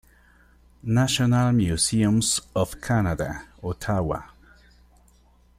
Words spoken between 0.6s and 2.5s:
National Museums